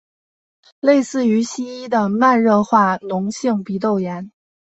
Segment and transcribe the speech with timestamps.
[0.79, 4.31] 类似于西医的慢性化脓性鼻窦炎。